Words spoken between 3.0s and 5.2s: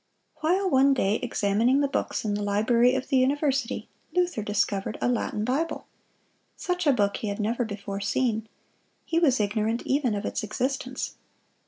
the university, Luther discovered a